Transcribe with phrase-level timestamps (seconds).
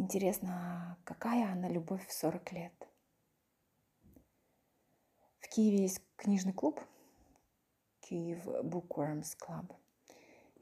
[0.00, 2.88] Интересно, какая она любовь в 40 лет?
[5.40, 6.80] В Киеве есть книжный клуб,
[8.00, 9.76] Киев Bookworms Club.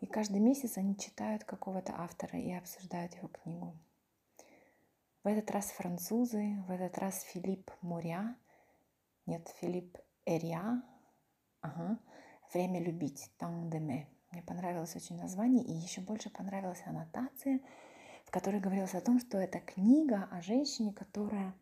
[0.01, 3.79] И каждый месяц они читают какого-то автора и обсуждают его книгу.
[5.23, 8.37] В этот раз французы, в этот раз Филипп Муря,
[9.27, 10.83] нет, Филипп Эрия,
[11.61, 12.01] ага,
[12.53, 14.05] «Время любить», «Temps d'aimer».
[14.33, 17.61] Мне понравилось очень название, и еще больше понравилась аннотация,
[18.29, 21.55] в которой говорилось о том, что это книга о женщине, которая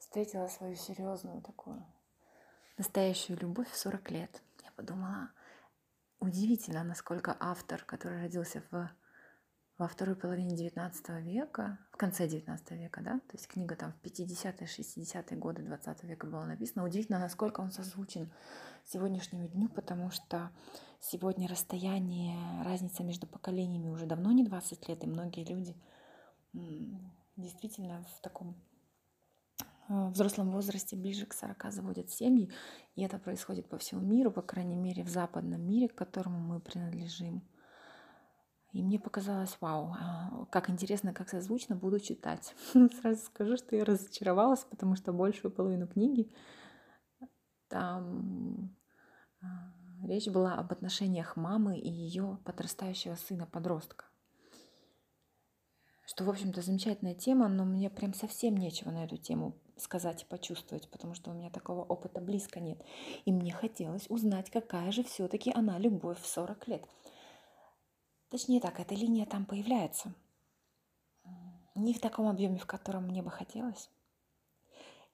[0.00, 1.86] встретила свою серьезную такую
[2.76, 4.42] настоящую любовь в 40 лет.
[4.64, 5.30] Я подумала,
[6.18, 8.90] удивительно, насколько автор, который родился в,
[9.78, 14.06] во второй половине 19 века, в конце 19 века, да, то есть книга там в
[14.06, 18.30] 50-е, 60-е годы 20 века была написана, удивительно, насколько он созвучен
[18.86, 20.50] сегодняшнему дню, потому что
[21.00, 25.76] сегодня расстояние, разница между поколениями уже давно не 20 лет, и многие люди
[27.36, 28.56] действительно в таком
[29.88, 32.50] в взрослом возрасте ближе к 40 заводят семьи,
[32.96, 36.60] и это происходит по всему миру, по крайней мере в западном мире, к которому мы
[36.60, 37.42] принадлежим.
[38.76, 42.54] И мне показалось, вау, а, как интересно, как созвучно буду читать.
[43.00, 46.30] Сразу скажу, что я разочаровалась, потому что большую половину книги
[47.68, 48.76] там
[49.40, 49.46] а,
[50.06, 54.04] речь была об отношениях мамы и ее подрастающего сына-подростка
[56.06, 60.26] что, в общем-то, замечательная тема, но мне прям совсем нечего на эту тему сказать и
[60.26, 62.80] почувствовать, потому что у меня такого опыта близко нет.
[63.24, 66.88] И мне хотелось узнать, какая же все-таки она любовь в 40 лет.
[68.28, 70.12] Точнее так, эта линия там появляется.
[71.74, 73.90] Не в таком объеме, в котором мне бы хотелось.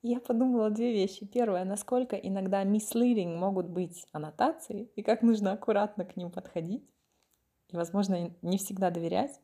[0.01, 1.27] Я подумала две вещи.
[1.27, 6.85] Первое, насколько иногда misleading могут быть аннотации, и как нужно аккуратно к ним подходить.
[7.69, 9.41] И, возможно, не всегда доверять.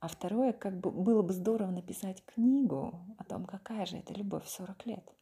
[0.00, 4.44] А второе, как бы было бы здорово написать книгу о том, какая же это любовь
[4.44, 5.14] в 40 лет.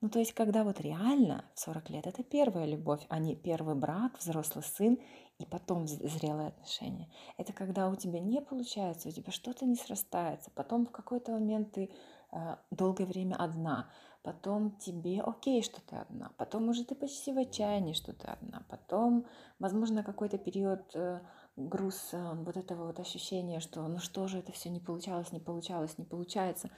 [0.00, 3.74] Ну, то есть, когда вот реально в 40 лет это первая любовь, а не первый
[3.74, 4.98] брак, взрослый сын
[5.38, 7.08] и потом зрелые отношения.
[7.38, 11.72] Это когда у тебя не получается, у тебя что-то не срастается, потом в какой-то момент
[11.72, 11.90] ты
[12.32, 13.90] э, долгое время одна,
[14.22, 18.64] потом тебе окей, что ты одна, потом уже ты почти в отчаянии, что ты одна,
[18.68, 19.26] потом,
[19.58, 21.20] возможно, какой-то период э,
[21.56, 25.40] груз э, вот этого вот ощущения, что ну что же это все не получалось, не
[25.40, 26.70] получалось, не получается.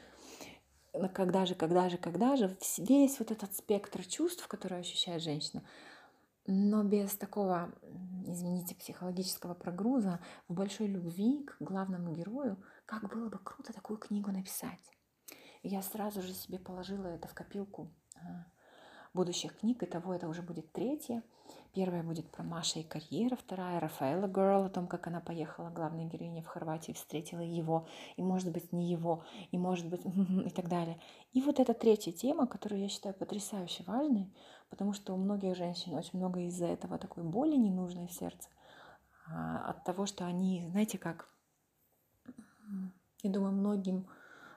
[1.12, 5.62] Когда же, когда же, когда же, весь вот этот спектр чувств, который ощущает женщина,
[6.46, 7.72] но без такого,
[8.26, 12.56] извините, психологического прогруза, в большой любви к главному герою,
[12.86, 14.80] как было бы круто такую книгу написать.
[15.62, 18.46] Я сразу же себе положила это в копилку а,
[19.16, 19.82] будущих книг.
[19.82, 21.22] Итого это уже будет третья.
[21.74, 26.06] Первая будет про Маша и карьера, вторая Рафаэла Герл, о том, как она поехала, главная
[26.06, 30.00] героиня в Хорватии, встретила его, и может быть не его, и может быть
[30.46, 31.00] и так далее.
[31.32, 34.32] И вот эта третья тема, которую я считаю потрясающе важной,
[34.70, 38.48] потому что у многих женщин очень много из-за этого такой боли ненужной в сердце,
[39.28, 41.28] а, от того, что они, знаете как,
[43.22, 44.08] я думаю, многим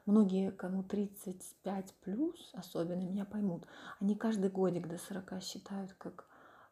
[0.10, 3.66] многие, кому 35 плюс, особенно меня поймут,
[4.00, 6.28] они каждый годик до 40 считают как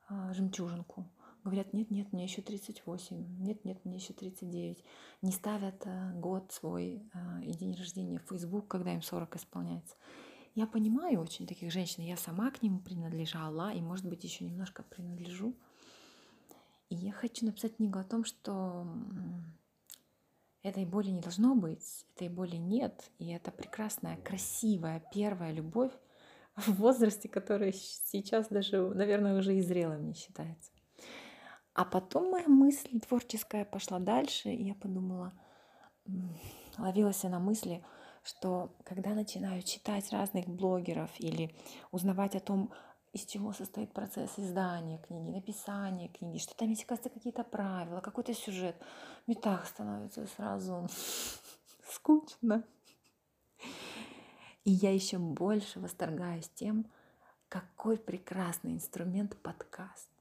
[0.08, 1.08] а, жемчужинку.
[1.44, 4.84] Говорят, нет, нет, мне еще 38, нет, нет, мне еще 39.
[5.22, 9.96] Не ставят а, год свой а, и день рождения в Facebook, когда им 40 исполняется.
[10.56, 14.82] Я понимаю очень таких женщин, я сама к ним принадлежала, и, может быть, еще немножко
[14.84, 15.56] принадлежу.
[16.90, 18.88] И я хочу написать книгу о том, что
[20.70, 25.92] этой боли не должно быть, этой боли нет, и это прекрасная, красивая первая любовь,
[26.56, 30.72] в возрасте, который сейчас даже, наверное, уже и зрелым не считается.
[31.74, 35.34] А потом моя мысль творческая пошла дальше, и я подумала,
[36.78, 37.84] ловилась я на мысли,
[38.24, 41.56] что когда начинаю читать разных блогеров или
[41.92, 42.72] узнавать о том,
[43.18, 48.34] из чего состоит процесс издания книги, написания книги, что там есть, кажется, какие-то правила, какой-то
[48.36, 48.76] сюжет,
[49.26, 50.88] мне так становится сразу
[51.92, 52.64] скучно.
[54.66, 56.86] И я еще больше восторгаюсь тем,
[57.50, 60.12] какой прекрасный инструмент подкаст.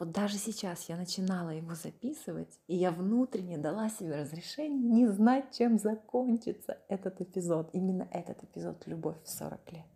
[0.00, 5.56] Вот даже сейчас я начинала его записывать, и я внутренне дала себе разрешение не знать,
[5.56, 7.70] чем закончится этот эпизод.
[7.72, 9.91] Именно этот эпизод «Любовь в 40 лет».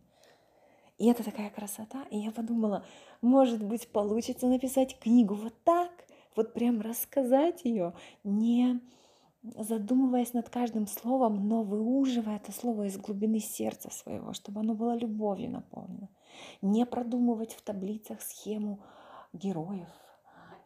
[0.99, 2.05] И это такая красота.
[2.11, 2.85] И я подумала,
[3.21, 5.91] может быть, получится написать книгу вот так,
[6.35, 7.95] вот прям рассказать ее,
[8.25, 8.81] не
[9.43, 14.97] задумываясь над каждым словом, но выуживая это слово из глубины сердца своего, чтобы оно было
[14.97, 16.09] любовью наполнено.
[16.63, 18.81] Не продумывать в таблицах схему
[19.33, 19.89] героев,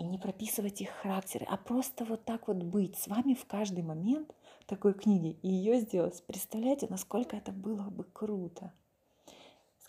[0.00, 3.82] и не прописывать их характеры, а просто вот так вот быть с вами в каждый
[3.82, 4.34] момент
[4.66, 6.24] такой книги и ее сделать.
[6.26, 8.72] Представляете, насколько это было бы круто.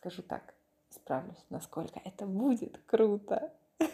[0.02, 0.56] Скажу так,
[0.90, 3.54] справлюсь, насколько это будет круто.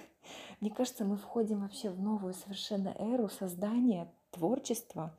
[0.62, 5.14] Мне кажется, мы входим вообще в новую совершенно эру создания творчества,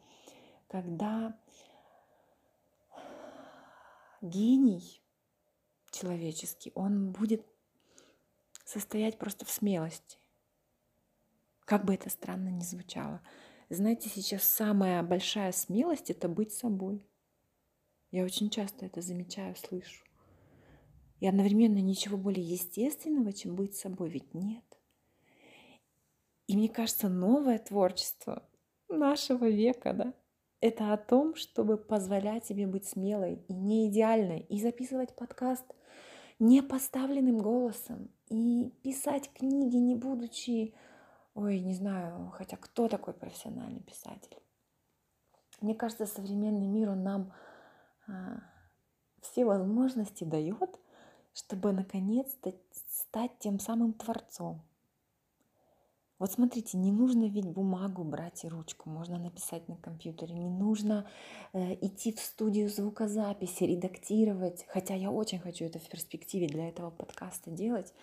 [0.66, 1.38] когда
[4.22, 5.02] гений
[5.90, 7.44] человеческий, он будет
[8.64, 10.16] состоять просто в смелости.
[11.66, 13.20] Как бы это странно ни звучало.
[13.68, 17.06] Знаете, сейчас самая большая смелость— это быть собой.
[18.10, 20.07] Я очень часто это замечаю, слышу.
[21.20, 24.64] И одновременно ничего более естественного, чем быть собой, ведь нет.
[26.46, 28.48] И мне кажется, новое творчество
[28.88, 30.14] нашего века, да,
[30.60, 35.64] это о том, чтобы позволять себе быть смелой и не идеальной, и записывать подкаст
[36.38, 40.74] не поставленным голосом, и писать книги, не будучи,
[41.34, 44.36] ой, не знаю, хотя кто такой профессиональный писатель.
[45.60, 47.32] Мне кажется, современный мир, он нам
[48.06, 48.40] а,
[49.20, 50.78] все возможности дает,
[51.38, 52.52] чтобы наконец-то
[52.90, 54.60] стать тем самым творцом,
[56.18, 61.06] вот смотрите, не нужно ведь бумагу брать и ручку, можно написать на компьютере, не нужно
[61.52, 66.90] э, идти в студию звукозаписи, редактировать, хотя я очень хочу это в перспективе для этого
[66.90, 67.94] подкаста делать.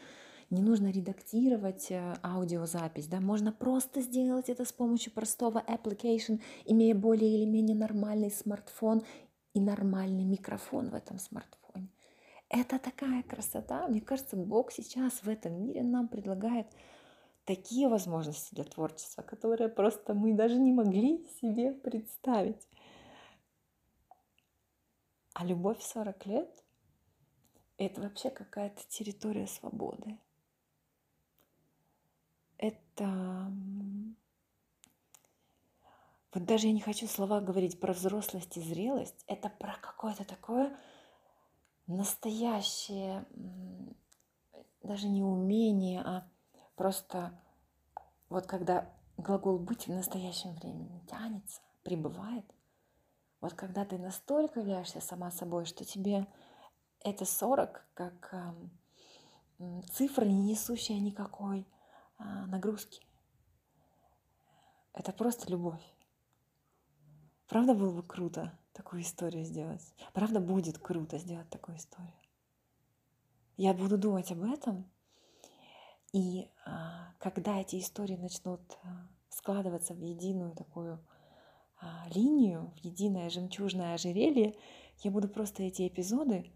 [0.49, 6.95] Не нужно редактировать э, аудиозапись, да, можно просто сделать это с помощью простого application, имея
[6.95, 9.03] более или менее нормальный смартфон
[9.53, 11.64] и нормальный микрофон в этом смартфоне.
[12.50, 13.88] Это такая красота.
[13.88, 16.68] Мне кажется, Бог сейчас в этом мире нам предлагает
[17.44, 22.68] такие возможности для творчества, которые просто мы даже не могли себе представить.
[25.33, 26.63] А любовь в 40 лет—
[27.77, 30.18] это вообще какая-то территория свободы.
[32.57, 33.51] Это...
[36.33, 39.24] Вот даже я не хочу слова говорить про взрослость и зрелость.
[39.27, 40.77] Это про какое-то такое
[41.87, 43.25] настоящее,
[44.81, 46.27] даже не умение, а
[46.75, 47.33] Просто
[48.29, 52.45] вот когда глагол «быть» в настоящем времени тянется, пребывает,
[53.39, 56.27] вот когда ты настолько являешься сама собой, что тебе
[56.99, 61.61] это 40 как э, цифра, не несущая никакой
[62.19, 63.05] э, нагрузки.
[64.93, 65.83] Это просто любовь.
[67.47, 69.81] Правда было бы круто такую историю сделать?
[70.13, 72.13] Правда будет круто сделать такую историю?
[73.57, 74.86] Я буду думать об этом,
[76.16, 81.06] и а, когда эти истории начнут а, складываться в единую такую
[81.81, 84.56] а, линию, в единое жемчужное ожерелье,
[85.04, 86.51] я буду просто эти эпизоды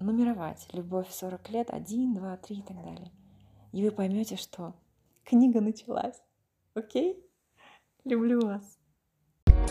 [0.00, 0.68] нумеровать.
[0.72, 3.10] Любовь в 40 лет, 1, 2, 3 и так далее.
[3.72, 4.74] И вы поймете, что
[5.24, 6.22] книга началась.
[6.74, 7.24] Окей?
[8.04, 8.78] Люблю вас.